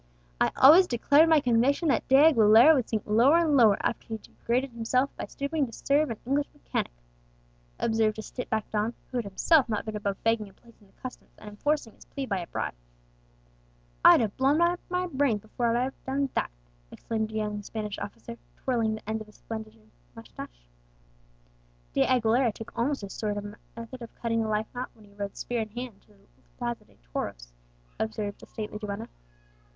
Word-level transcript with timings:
"I 0.41 0.51
always 0.57 0.87
declared 0.87 1.29
my 1.29 1.41
conviction 1.41 1.89
that 1.89 2.07
De 2.07 2.15
Aguilera 2.15 2.73
would 2.73 2.89
sink 2.89 3.03
lower 3.05 3.37
and 3.37 3.55
lower 3.55 3.77
after 3.85 4.07
he 4.07 4.17
degraded 4.17 4.71
himself 4.71 5.15
by 5.15 5.25
stooping 5.27 5.67
to 5.67 5.71
serve 5.71 6.09
an 6.09 6.17
English 6.25 6.47
mechanic," 6.55 6.91
observed 7.77 8.17
a 8.17 8.23
stiff 8.23 8.49
backed 8.49 8.71
don, 8.71 8.95
who 9.11 9.19
had 9.19 9.25
himself 9.25 9.69
not 9.69 9.85
been 9.85 9.95
above 9.95 10.17
begging 10.23 10.49
a 10.49 10.53
place 10.53 10.73
in 10.81 10.87
the 10.87 10.93
customs 11.03 11.35
and 11.37 11.49
enforcing 11.51 11.93
his 11.93 12.05
plea 12.05 12.25
by 12.25 12.39
a 12.39 12.47
bribe. 12.47 12.73
"I'd 14.03 14.21
have 14.21 14.35
blown 14.37 14.59
out 14.59 14.79
my 14.89 15.05
brains 15.05 15.41
before 15.41 15.67
I'd 15.77 15.83
have 15.83 16.03
done 16.03 16.29
that!" 16.33 16.49
exclaimed 16.89 17.29
a 17.31 17.35
young 17.35 17.61
Spanish 17.61 17.99
officer, 17.99 18.39
twirling 18.57 18.95
the 18.95 19.07
end 19.07 19.21
of 19.21 19.27
his 19.27 19.35
slender 19.45 19.69
mustache. 20.15 20.65
"De 21.93 22.03
Aguilera 22.07 22.51
took 22.51 22.75
almost 22.75 23.03
as 23.03 23.15
short 23.19 23.37
a 23.37 23.55
method 23.77 24.01
of 24.01 24.15
cutting 24.15 24.41
the 24.41 24.47
life 24.49 24.65
knot 24.73 24.89
when 24.95 25.05
he 25.05 25.13
rode 25.13 25.37
spear 25.37 25.61
in 25.61 25.69
hand 25.69 25.93
into 25.93 26.07
the 26.13 26.41
Plaza 26.57 26.85
de 26.85 26.97
Toros," 27.13 27.53
observed 27.99 28.41
a 28.41 28.47
stately 28.47 28.79
duenna. 28.79 29.07